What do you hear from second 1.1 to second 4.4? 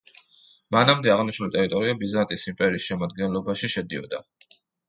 აღნიშნული ტერიტორია ბიზანტიის იმპერიის შემადგენლობაში შედიოდა.